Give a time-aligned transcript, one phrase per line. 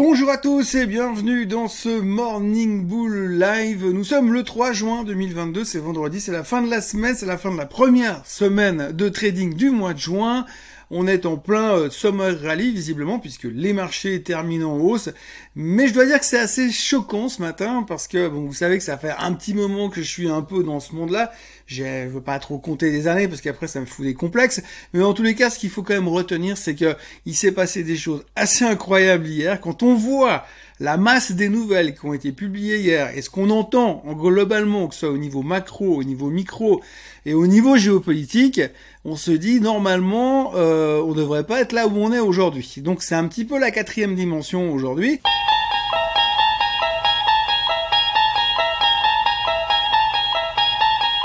[0.00, 3.84] Bonjour à tous et bienvenue dans ce Morning Bull Live.
[3.84, 7.26] Nous sommes le 3 juin 2022, c'est vendredi, c'est la fin de la semaine, c'est
[7.26, 10.46] la fin de la première semaine de trading du mois de juin.
[10.90, 15.10] On est en plein euh, summer rally visiblement puisque les marchés terminent en hausse.
[15.54, 18.78] Mais je dois dire que c'est assez choquant ce matin parce que bon, vous savez
[18.78, 21.30] que ça fait un petit moment que je suis un peu dans ce monde-là.
[21.66, 24.62] Je veux pas trop compter des années parce qu'après ça me fout des complexes.
[24.94, 26.96] Mais en tous les cas, ce qu'il faut quand même retenir, c'est que
[27.26, 29.60] il s'est passé des choses assez incroyables hier.
[29.60, 30.46] Quand on voit
[30.80, 34.86] la masse des nouvelles qui ont été publiées hier et ce qu'on entend en globalement,
[34.86, 36.80] que ce soit au niveau macro, au niveau micro
[37.26, 38.60] et au niveau géopolitique,
[39.04, 42.74] on se dit normalement euh, on devrait pas être là où on est aujourd'hui.
[42.78, 45.20] Donc c'est un petit peu la quatrième dimension aujourd'hui.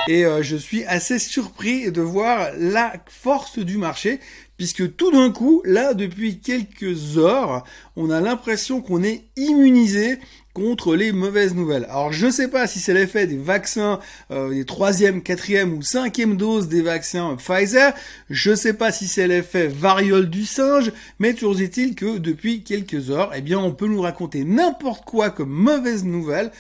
[0.08, 4.20] Et euh, je suis assez surpris de voir la force du marché,
[4.58, 7.64] puisque tout d'un coup, là, depuis quelques heures,
[7.96, 10.20] on a l'impression qu'on est immunisé
[10.54, 11.86] contre les mauvaises nouvelles.
[11.86, 15.82] Alors je ne sais pas si c'est l'effet des vaccins, euh, des troisième, quatrième ou
[15.82, 17.94] cinquième doses des vaccins Pfizer,
[18.30, 22.62] je ne sais pas si c'est l'effet variole du singe, mais toujours est-il que depuis
[22.62, 26.52] quelques heures, eh bien on peut nous raconter n'importe quoi comme mauvaise nouvelle,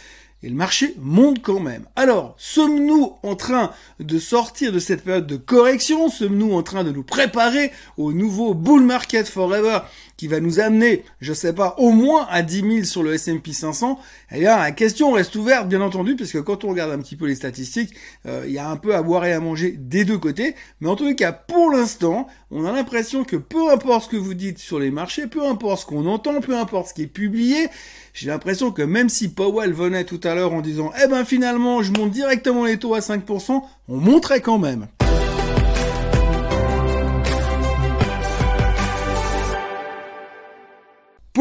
[0.44, 1.86] et le marché monte quand même.
[1.95, 6.09] Alors, sommes-nous en train de sortir de cette période de correction?
[6.09, 9.80] Sommes-nous en train de nous préparer au nouveau bull market forever?
[10.23, 13.52] Qui va nous amener, je sais pas, au moins à 10 000 sur le S&P
[13.52, 13.99] 500
[14.31, 17.17] Eh bien, la question reste ouverte, bien entendu, parce que quand on regarde un petit
[17.17, 17.93] peu les statistiques,
[18.25, 20.55] euh, il y a un peu à boire et à manger des deux côtés.
[20.80, 24.33] Mais en tout cas, pour l'instant, on a l'impression que peu importe ce que vous
[24.33, 27.67] dites sur les marchés, peu importe ce qu'on entend, peu importe ce qui est publié,
[28.13, 31.83] j'ai l'impression que même si Powell venait tout à l'heure en disant eh ben finalement
[31.83, 34.87] je monte directement les taux à 5%, on monterait quand même.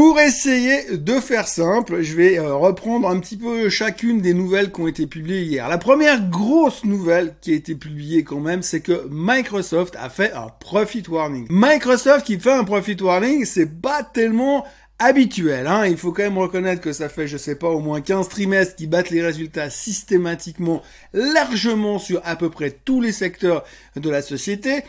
[0.04, 4.72] Pour essayer de faire simple, je vais euh, reprendre un petit peu chacune des nouvelles
[4.72, 5.68] qui ont été publiées hier.
[5.68, 10.32] La première grosse nouvelle qui a été publiée quand même, c'est que Microsoft a fait
[10.32, 11.46] un profit warning.
[11.50, 14.66] Microsoft qui fait un profit warning, c'est pas tellement
[14.98, 15.68] habituel.
[15.68, 15.86] Hein.
[15.86, 18.74] Il faut quand même reconnaître que ça fait, je sais pas, au moins 15 trimestres
[18.74, 20.82] qui battent les résultats systématiquement,
[21.12, 23.62] largement sur à peu près tous les secteurs
[23.94, 24.82] de la société.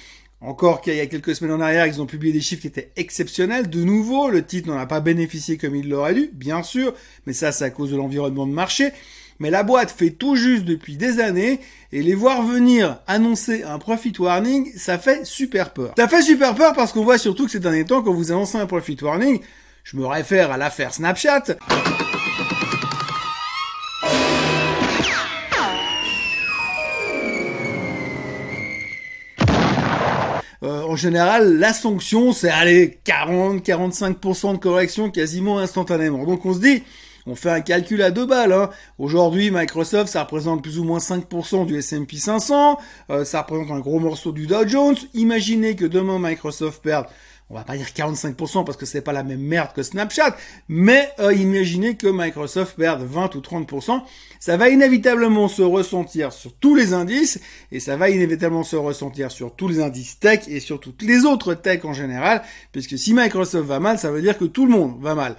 [0.45, 2.91] Encore qu'il y a quelques semaines en arrière, ils ont publié des chiffres qui étaient
[2.97, 3.69] exceptionnels.
[3.69, 6.93] De nouveau, le titre n'en a pas bénéficié comme il l'aurait dû, bien sûr,
[7.25, 8.91] mais ça, c'est à cause de l'environnement de marché.
[9.39, 11.61] Mais la boîte fait tout juste depuis des années
[11.93, 15.93] et les voir venir annoncer un profit warning, ça fait super peur.
[15.97, 18.57] Ça fait super peur parce qu'on voit surtout que ces derniers temps, quand vous annoncez
[18.57, 19.39] un profit warning,
[19.85, 21.55] je me réfère à l'affaire Snapchat.
[30.63, 36.23] Euh, en général, la sanction, c'est aller 40-45% de correction quasiment instantanément.
[36.23, 36.83] Donc on se dit,
[37.25, 38.53] on fait un calcul à deux balles.
[38.53, 38.69] Hein.
[38.97, 42.79] Aujourd'hui, Microsoft, ça représente plus ou moins 5% du S&P 500.
[43.09, 44.95] Euh, ça représente un gros morceau du Dow Jones.
[45.13, 47.07] Imaginez que demain Microsoft perde
[47.49, 50.35] on va pas dire 45% parce que c'est pas la même merde que Snapchat,
[50.67, 54.01] mais euh, imaginez que Microsoft perde 20 ou 30%,
[54.39, 57.39] ça va inévitablement se ressentir sur tous les indices
[57.71, 61.25] et ça va inévitablement se ressentir sur tous les indices tech et sur toutes les
[61.25, 64.71] autres tech en général, puisque si Microsoft va mal, ça veut dire que tout le
[64.71, 65.35] monde va mal.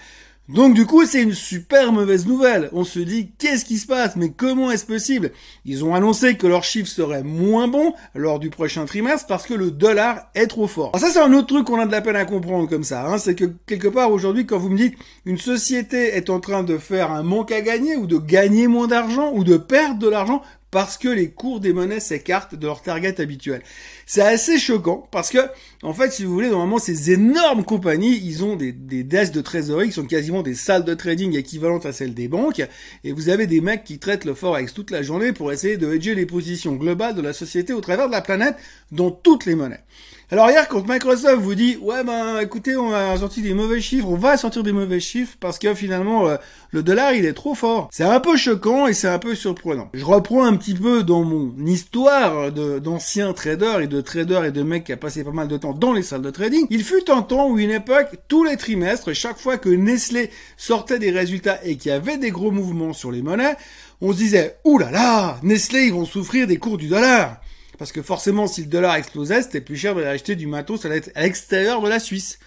[0.48, 2.68] Donc du coup, c'est une super mauvaise nouvelle.
[2.72, 4.14] On se dit, qu'est-ce qui se passe?
[4.16, 5.30] Mais comment est-ce possible?
[5.64, 9.54] Ils ont annoncé que leurs chiffres seraient moins bons lors du prochain trimestre parce que
[9.54, 10.90] le dollar est trop fort.
[10.92, 13.06] Alors ça, c'est un autre truc qu'on a de la peine à comprendre comme ça.
[13.06, 13.16] Hein.
[13.16, 16.76] c'est que quelque part aujourd'hui, quand vous me dites une société est en train de
[16.76, 20.42] faire un manque à gagner ou de gagner moins d'argent ou de perdre de l'argent,
[20.74, 23.62] parce que les cours des monnaies s'écartent de leur target habituel.
[24.06, 25.38] C'est assez choquant parce que,
[25.84, 29.40] en fait, si vous voulez, normalement, ces énormes compagnies, ils ont des, des desks de
[29.40, 32.60] trésorerie qui sont quasiment des salles de trading équivalentes à celles des banques,
[33.04, 35.94] et vous avez des mecs qui traitent le forex toute la journée pour essayer de
[35.94, 38.56] hedger les positions globales de la société au travers de la planète
[38.90, 39.84] dans toutes les monnaies.
[40.34, 44.08] Alors hier, quand Microsoft vous dit, ouais ben écoutez, on a sorti des mauvais chiffres,
[44.08, 46.36] on va sortir des mauvais chiffres parce que finalement euh,
[46.72, 47.88] le dollar il est trop fort.
[47.92, 49.90] C'est un peu choquant et c'est un peu surprenant.
[49.94, 54.64] Je reprends un petit peu dans mon histoire d'anciens traders et de traders et de
[54.64, 56.66] mecs qui a passé pas mal de temps dans les salles de trading.
[56.68, 60.98] Il fut un temps où une époque, tous les trimestres, chaque fois que Nestlé sortait
[60.98, 63.54] des résultats et qu'il y avait des gros mouvements sur les monnaies,
[64.00, 67.36] on se disait, oulala, Nestlé ils vont souffrir des cours du dollar.
[67.78, 70.88] Parce que forcément, si le dollar explosait, c'était plus cher d'aller acheter du matos à
[71.22, 72.38] l'extérieur de la Suisse.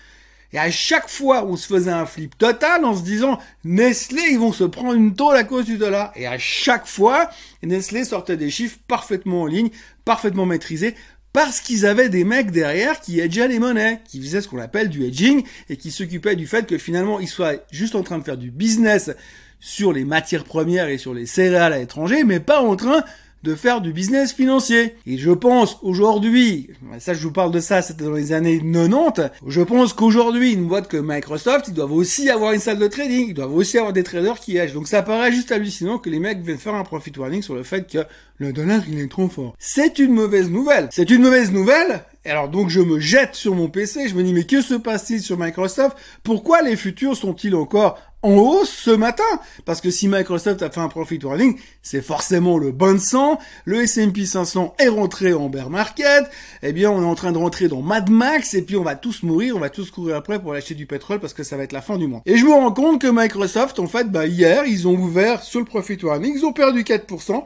[0.54, 4.40] Et à chaque fois, on se faisait un flip total en se disant, Nestlé, ils
[4.40, 6.14] vont se prendre une tôle à cause du dollar.
[6.16, 7.30] Et à chaque fois,
[7.64, 9.70] Nestlé sortait des chiffres parfaitement en ligne,
[10.06, 10.96] parfaitement maîtrisés,
[11.34, 14.90] parce qu'ils avaient des mecs derrière qui hedgeaient les monnaies, qui faisaient ce qu'on appelle
[14.90, 18.24] du hedging et qui s'occupaient du fait que finalement ils soient juste en train de
[18.24, 19.12] faire du business
[19.60, 23.04] sur les matières premières et sur les céréales à l'étranger, mais pas en train
[23.44, 24.96] de faire du business financier.
[25.06, 26.70] Et je pense aujourd'hui,
[27.00, 30.68] ça je vous parle de ça, c'était dans les années 90, je pense qu'aujourd'hui, une
[30.68, 33.94] boîte comme Microsoft, ils doivent aussi avoir une salle de trading, ils doivent aussi avoir
[33.94, 34.74] des traders qui hedgent.
[34.74, 37.64] Donc ça paraît juste hallucinant que les mecs viennent faire un profit warning sur le
[37.64, 38.00] fait que
[38.38, 39.56] le dollar il est trop fort.
[39.60, 40.90] C'est une mauvaise nouvelle.
[40.92, 42.04] C'est une mauvaise nouvelle.
[42.26, 45.22] Alors donc je me jette sur mon PC, je me dis mais que se passe-t-il
[45.22, 45.96] sur Microsoft?
[46.24, 49.24] Pourquoi les futurs sont-ils encore en hausse ce matin.
[49.66, 53.40] Parce que si Microsoft a fait un profit warning, c'est forcément le bon sang.
[53.66, 56.30] Le S&P 500 est rentré en bear market.
[56.64, 58.96] Eh bien, on est en train de rentrer dans Mad Max et puis on va
[58.96, 61.64] tous mourir, on va tous courir après pour acheter du pétrole parce que ça va
[61.64, 62.22] être la fin du monde.
[62.26, 65.60] Et je me rends compte que Microsoft, en fait, bah, hier, ils ont ouvert sur
[65.60, 67.44] le profit warning, ils ont perdu 4%.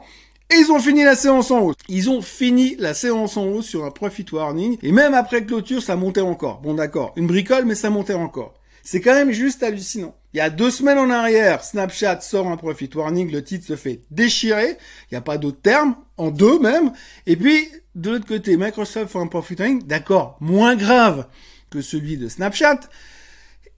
[0.50, 1.76] Et ils ont fini la séance en hausse.
[1.88, 4.76] Ils ont fini la séance en hausse sur un profit warning.
[4.82, 6.60] Et même après clôture, ça montait encore.
[6.60, 8.52] Bon d'accord, une bricole, mais ça montait encore.
[8.82, 10.14] C'est quand même juste hallucinant.
[10.34, 13.76] Il y a deux semaines en arrière, Snapchat sort un profit warning, le titre se
[13.76, 14.78] fait déchirer.
[15.10, 16.92] Il n'y a pas d'autre terme, en deux même.
[17.26, 21.26] Et puis, de l'autre côté, Microsoft fait un profit warning, d'accord, moins grave
[21.68, 22.80] que celui de Snapchat,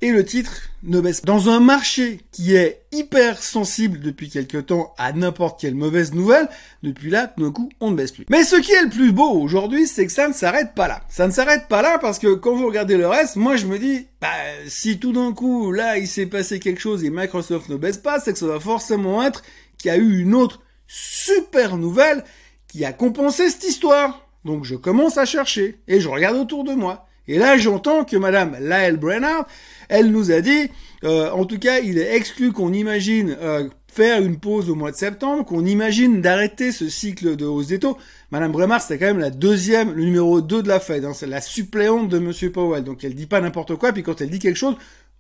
[0.01, 1.33] et le titre ne baisse pas.
[1.33, 6.49] Dans un marché qui est hyper sensible depuis quelque temps à n'importe quelle mauvaise nouvelle,
[6.83, 8.27] depuis là, d'un coup, on ne baisse plus.
[8.29, 11.03] Mais ce qui est le plus beau aujourd'hui, c'est que ça ne s'arrête pas là.
[11.09, 13.79] Ça ne s'arrête pas là parce que quand vous regardez le reste, moi je me
[13.79, 14.29] dis, bah,
[14.67, 18.21] si tout d'un coup, là, il s'est passé quelque chose et Microsoft ne baisse pas,
[18.21, 19.43] c'est que ça va forcément être
[19.79, 22.25] qu'il y a eu une autre super nouvelle
[22.69, 24.29] qui a compensé cette histoire.
[24.45, 27.07] Donc je commence à chercher et je regarde autour de moi.
[27.29, 29.47] Et là, j'entends que Madame Lael Brennard,
[29.89, 30.71] elle nous a dit,
[31.05, 34.91] euh, en tout cas, il est exclu qu'on imagine euh, faire une pause au mois
[34.91, 37.97] de septembre, qu'on imagine d'arrêter ce cycle de hausse des taux.
[38.31, 41.27] Madame Brennard, c'est quand même la deuxième, le numéro 2 de la Fed, hein, c'est
[41.27, 42.85] la suppléante de Monsieur Powell.
[42.85, 44.77] Donc elle dit pas n'importe quoi, puis quand elle dit quelque chose,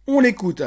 [0.06, 0.62] on l'écoute.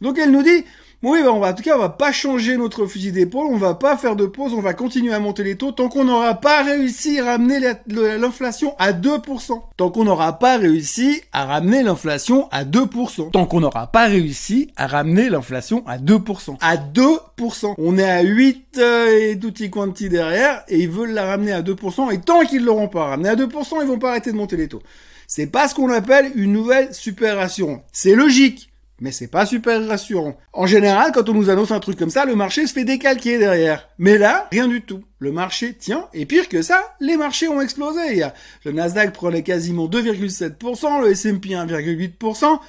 [0.00, 0.64] Donc elle nous dit,
[1.04, 3.96] oui, bah en tout cas, on va pas changer notre fusil d'épaule, on va pas
[3.96, 7.18] faire de pause, on va continuer à monter les taux tant qu'on n'aura pas réussi
[7.18, 7.58] à ramener
[7.88, 9.60] l'inflation à 2%.
[9.76, 13.32] Tant qu'on n'aura pas réussi à ramener l'inflation à 2%.
[13.32, 16.58] Tant qu'on n'aura pas réussi à ramener l'inflation à 2%.
[16.60, 17.74] À 2%.
[17.78, 21.62] On est à 8 euh, et tutti quanti derrière et ils veulent la ramener à
[21.62, 24.56] 2% et tant qu'ils l'auront pas ramené à 2%, ils vont pas arrêter de monter
[24.56, 24.82] les taux.
[25.26, 27.48] C'est pas ce qu'on appelle une nouvelle super
[27.92, 28.71] C'est logique
[29.02, 30.36] mais c'est pas super rassurant.
[30.52, 33.36] En général, quand on nous annonce un truc comme ça, le marché se fait décalquer
[33.36, 33.88] derrière.
[33.98, 35.02] Mais là, rien du tout.
[35.18, 38.22] Le marché tient, et pire que ça, les marchés ont explosé.
[38.64, 42.60] Le Nasdaq prenait quasiment 2,7%, le S&P 1,8%,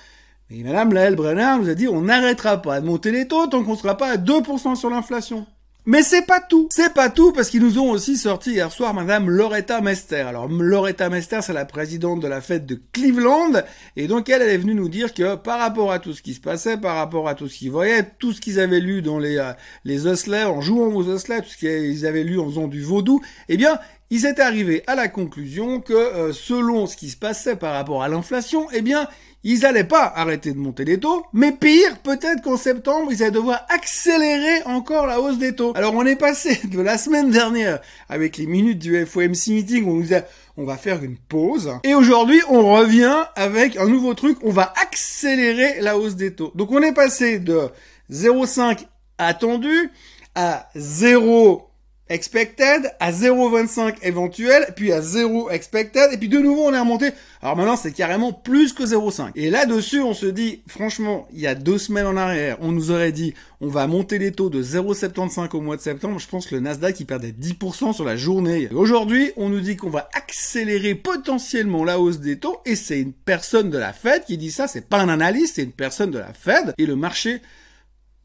[0.50, 3.64] et Madame Lael Brenner nous a dit on n'arrêtera pas de monter les taux tant
[3.64, 5.46] qu'on sera pas à 2% sur l'inflation.
[5.86, 6.70] Mais c'est pas tout.
[6.72, 10.22] C'est pas tout parce qu'ils nous ont aussi sorti hier soir Madame Loretta Mester.
[10.22, 13.52] Alors Loretta Mester, c'est la présidente de la fête de Cleveland
[13.98, 16.36] et donc elle, elle est venue nous dire que par rapport à tout ce qui
[16.36, 19.20] se passait, par rapport à tout ce qu'ils voyaient, tout ce qu'ils avaient lu dans
[19.20, 19.52] les euh,
[19.84, 23.22] les osselets, en jouant aux osselets, tout ce qu'ils avaient lu en faisant du vaudou,
[23.50, 23.78] eh bien
[24.14, 28.04] ils étaient arrivés à la conclusion que euh, selon ce qui se passait par rapport
[28.04, 29.08] à l'inflation, eh bien
[29.44, 33.32] ils allaient pas arrêter de monter les taux, mais pire, peut-être qu'en septembre, ils allaient
[33.32, 35.74] devoir accélérer encore la hausse des taux.
[35.76, 39.94] Alors on est passé de la semaine dernière avec les minutes du FOMC meeting où
[39.94, 40.22] on nous a
[40.58, 41.72] on va faire une pause.
[41.84, 46.52] Et aujourd'hui, on revient avec un nouveau truc, on va accélérer la hausse des taux.
[46.54, 47.70] Donc on est passé de
[48.12, 48.86] 0,5
[49.18, 49.90] attendu
[50.36, 51.73] à 0
[52.10, 57.10] expected, à 0,25 éventuel, puis à 0 expected, et puis de nouveau on est remonté.
[57.42, 59.32] Alors maintenant c'est carrément plus que 0,5.
[59.36, 62.92] Et là-dessus on se dit, franchement, il y a deux semaines en arrière, on nous
[62.92, 66.20] aurait dit, on va monter les taux de 0,75 au mois de septembre.
[66.20, 68.68] Je pense que le Nasdaq il perdait 10% sur la journée.
[68.74, 73.14] Aujourd'hui, on nous dit qu'on va accélérer potentiellement la hausse des taux, et c'est une
[73.14, 76.20] personne de la Fed qui dit ça, c'est pas un analyste, c'est une personne de
[76.20, 77.42] la Fed, et le marché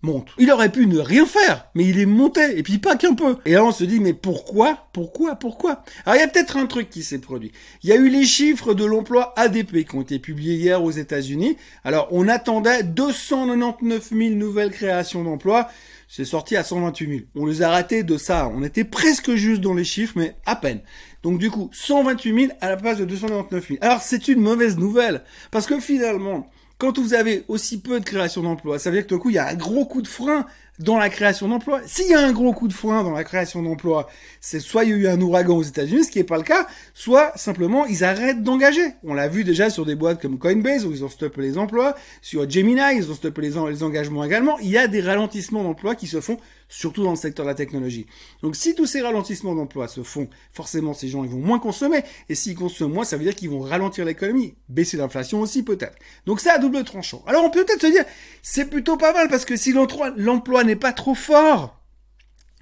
[0.02, 0.28] monte.
[0.38, 3.36] Il aurait pu ne rien faire, mais il est monté, et puis pas qu'un peu.
[3.44, 5.82] Et là, on se dit, mais pourquoi Pourquoi Pourquoi?
[6.06, 7.52] Alors, il y a peut-être un truc qui s'est produit.
[7.82, 10.90] Il y a eu les chiffres de l'emploi ADP qui ont été publiés hier aux
[10.90, 11.56] États-Unis.
[11.84, 15.68] Alors, on attendait 299 000 nouvelles créations d'emplois.
[16.10, 17.20] C'est sorti à 128 000.
[17.34, 18.50] On les a ratés de ça.
[18.54, 20.80] On était presque juste dans les chiffres, mais à peine.
[21.22, 23.78] Donc du coup, 128 000 à la place de 299 000.
[23.82, 28.42] Alors c'est une mauvaise nouvelle, parce que finalement, quand vous avez aussi peu de création
[28.42, 30.46] d'emplois, ça veut dire que tout coup, il y a un gros coup de frein
[30.78, 31.80] dans la création d'emplois.
[31.86, 34.08] S'il y a un gros coup de foin dans la création d'emplois,
[34.40, 36.42] c'est soit il y a eu un ouragan aux États-Unis, ce qui n'est pas le
[36.44, 38.94] cas, soit simplement ils arrêtent d'engager.
[39.02, 41.94] On l'a vu déjà sur des boîtes comme Coinbase où ils ont stoppé les emplois,
[42.22, 44.58] sur Gemini ils ont stoppé les, engagements également.
[44.60, 47.54] Il y a des ralentissements d'emplois qui se font surtout dans le secteur de la
[47.54, 48.06] technologie.
[48.42, 52.02] Donc si tous ces ralentissements d'emplois se font, forcément ces gens ils vont moins consommer,
[52.28, 55.96] et s'ils consomment moins, ça veut dire qu'ils vont ralentir l'économie, baisser l'inflation aussi peut-être.
[56.26, 57.24] Donc c'est à double tranchant.
[57.26, 58.04] Alors on peut peut-être se dire,
[58.42, 61.78] c'est plutôt pas mal parce que si l'emploi n'est pas trop fort,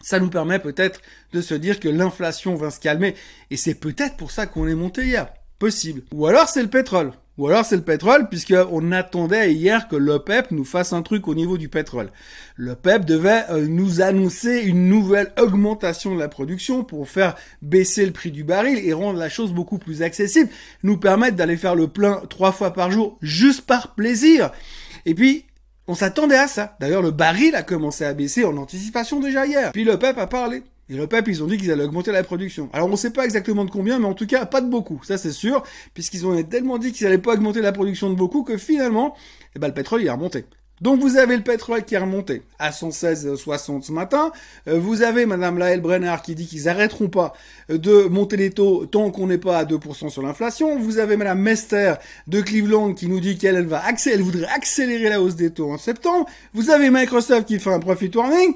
[0.03, 1.01] ça nous permet peut-être
[1.33, 3.15] de se dire que l'inflation va se calmer,
[3.51, 5.29] et c'est peut-être pour ça qu'on est monté hier.
[5.59, 6.03] Possible.
[6.13, 7.13] Ou alors c'est le pétrole.
[7.39, 11.35] Ou alors c'est le pétrole, puisqu'on attendait hier que l'OPEP nous fasse un truc au
[11.35, 12.11] niveau du pétrole.
[12.57, 18.13] L'OPEP devait euh, nous annoncer une nouvelle augmentation de la production pour faire baisser le
[18.13, 20.51] prix du baril et rendre la chose beaucoup plus accessible,
[20.83, 24.51] nous permettre d'aller faire le plein trois fois par jour juste par plaisir.
[25.05, 25.45] Et puis,
[25.89, 26.77] on s'attendait à ça.
[26.81, 29.73] D'ailleurs, le baril a commencé à baisser en anticipation déjà hier.
[29.73, 30.63] Puis l'OPEP a parlé.
[30.89, 32.71] Et le PEP, ils ont dit qu'ils allaient augmenter la production.
[32.73, 35.01] Alors on ne sait pas exactement de combien, mais en tout cas pas de beaucoup,
[35.03, 35.65] ça c'est sûr,
[35.95, 39.17] puisqu'ils ont tellement dit qu'ils n'allaient pas augmenter la production de beaucoup que finalement,
[39.57, 40.45] eh ben, le pétrole il est remonté.
[40.83, 44.31] Donc vous avez le pétrole qui est remonté à 116,60 ce matin.
[44.69, 47.33] Euh, vous avez Madame Lael Brenner qui dit qu'ils arrêteront pas
[47.71, 50.79] euh, de monter les taux tant qu'on n'est pas à 2% sur l'inflation.
[50.79, 51.95] Vous avez Madame Mester
[52.27, 55.79] de Cleveland qui nous dit qu'elle va accélérer, voudrait accélérer la hausse des taux en
[55.79, 56.27] septembre.
[56.53, 58.55] Vous avez Microsoft qui fait un profit warning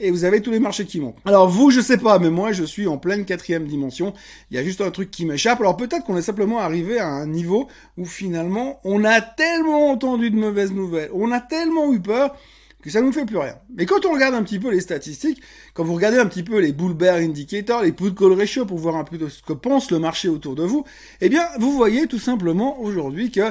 [0.00, 1.16] et vous avez tous les marchés qui montent.
[1.24, 4.14] Alors vous, je sais pas, mais moi je suis en pleine quatrième dimension.
[4.50, 5.60] Il y a juste un truc qui m'échappe.
[5.60, 10.30] Alors peut-être qu'on est simplement arrivé à un niveau où finalement on a tellement entendu
[10.30, 12.36] de mauvaises nouvelles, on a tellement eu peur
[12.82, 13.56] que ça nous fait plus rien.
[13.74, 15.42] Mais quand on regarde un petit peu les statistiques,
[15.74, 18.78] quand vous regardez un petit peu les bull bear indicators, les put call ratio pour
[18.78, 20.84] voir un peu de ce que pense le marché autour de vous,
[21.20, 23.50] eh bien vous voyez tout simplement aujourd'hui que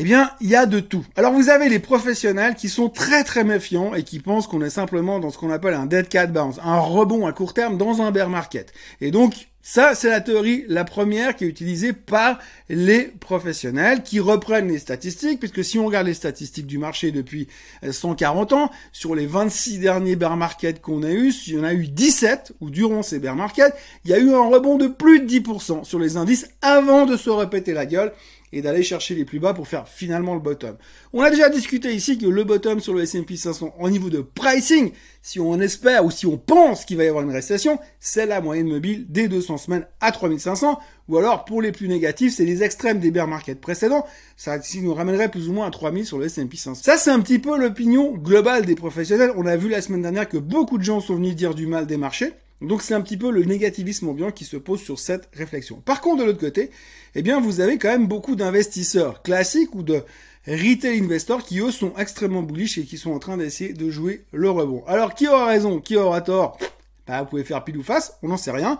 [0.00, 1.04] eh bien, il y a de tout.
[1.16, 4.70] Alors vous avez les professionnels qui sont très très méfiants et qui pensent qu'on est
[4.70, 8.00] simplement dans ce qu'on appelle un dead cat bounce, un rebond à court terme dans
[8.00, 8.72] un bear market.
[9.00, 12.38] Et donc, ça, c'est la théorie, la première qui est utilisée par
[12.68, 17.48] les professionnels qui reprennent les statistiques, puisque si on regarde les statistiques du marché depuis
[17.88, 21.74] 140 ans, sur les 26 derniers bear markets qu'on a eu, il y en a
[21.74, 23.74] eu 17, ou durant ces bear markets,
[24.04, 27.16] il y a eu un rebond de plus de 10% sur les indices avant de
[27.16, 28.12] se répéter la gueule
[28.52, 30.76] et d'aller chercher les plus bas pour faire finalement le bottom.
[31.12, 34.20] On a déjà discuté ici que le bottom sur le S&P 500 en niveau de
[34.20, 38.26] pricing, si on espère ou si on pense qu'il va y avoir une récession, c'est
[38.26, 40.78] la moyenne mobile des 200 semaines à 3500
[41.08, 44.94] ou alors pour les plus négatifs, c'est les extrêmes des bear markets précédents, ça nous
[44.94, 46.82] ramènerait plus ou moins à 3000 sur le S&P 500.
[46.82, 49.32] Ça c'est un petit peu l'opinion globale des professionnels.
[49.36, 51.86] On a vu la semaine dernière que beaucoup de gens sont venus dire du mal
[51.86, 52.32] des marchés.
[52.60, 55.80] Donc c'est un petit peu le négativisme ambiant qui se pose sur cette réflexion.
[55.80, 56.70] Par contre, de l'autre côté,
[57.14, 60.02] eh bien, vous avez quand même beaucoup d'investisseurs classiques ou de
[60.46, 64.24] retail investors qui, eux, sont extrêmement bullish et qui sont en train d'essayer de jouer
[64.32, 64.82] le rebond.
[64.86, 66.58] Alors, qui aura raison, qui aura tort?
[67.06, 68.78] Bah, Vous pouvez faire pile ou face, on n'en sait rien.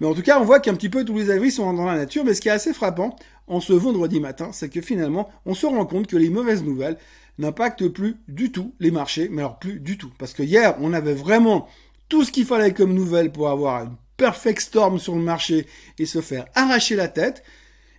[0.00, 1.96] Mais en tout cas, on voit qu'un petit peu tous les avis sont dans la
[1.96, 2.24] nature.
[2.24, 3.14] Mais ce qui est assez frappant
[3.46, 6.98] en ce vendredi matin, c'est que finalement, on se rend compte que les mauvaises nouvelles
[7.38, 10.10] n'impactent plus du tout les marchés, mais alors plus du tout.
[10.18, 11.68] Parce que hier, on avait vraiment
[12.12, 15.66] tout ce qu'il fallait comme nouvelle pour avoir une perfect storm sur le marché
[15.98, 17.42] et se faire arracher la tête.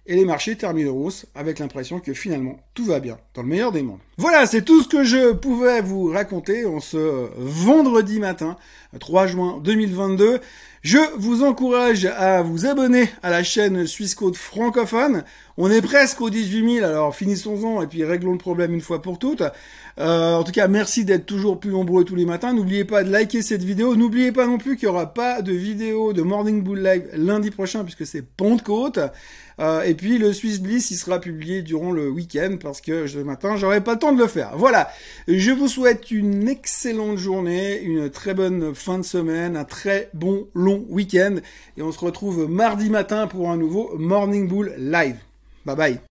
[0.05, 0.55] Et les marchés
[0.91, 3.99] hausse avec l'impression que finalement tout va bien dans le meilleur des mondes.
[4.17, 8.57] Voilà, c'est tout ce que je pouvais vous raconter en ce vendredi matin,
[8.99, 10.39] 3 juin 2022.
[10.83, 15.23] Je vous encourage à vous abonner à la chaîne Suisse Côte francophone.
[15.55, 19.01] On est presque aux 18 000, alors finissons-en et puis réglons le problème une fois
[19.01, 19.43] pour toutes.
[19.99, 22.51] Euh, en tout cas, merci d'être toujours plus nombreux tous les matins.
[22.51, 23.95] N'oubliez pas de liker cette vidéo.
[23.95, 27.49] N'oubliez pas non plus qu'il n'y aura pas de vidéo de Morning Bull Live lundi
[27.49, 28.99] prochain puisque c'est Pentecôte.
[29.59, 33.19] Euh, et puis le Swiss Bliss, il sera publié durant le week-end parce que ce
[33.19, 34.51] matin, j'aurai pas le temps de le faire.
[34.55, 34.89] Voilà.
[35.27, 40.47] Je vous souhaite une excellente journée, une très bonne fin de semaine, un très bon
[40.55, 41.35] long week-end.
[41.77, 45.17] Et on se retrouve mardi matin pour un nouveau Morning Bull Live.
[45.65, 46.12] Bye bye.